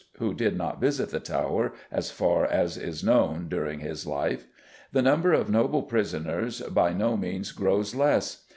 [0.17, 4.47] who did not visit the Tower, as far as is known, during his life
[4.91, 8.45] the number of noble prisoners by no means grows less.